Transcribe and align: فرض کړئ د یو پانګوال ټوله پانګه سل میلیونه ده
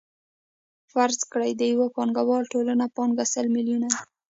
فرض 0.91 1.19
کړئ 1.31 1.51
د 1.59 1.61
یو 1.73 1.83
پانګوال 1.95 2.43
ټوله 2.51 2.73
پانګه 2.97 3.25
سل 3.33 3.45
میلیونه 3.55 3.87
ده 3.93 3.99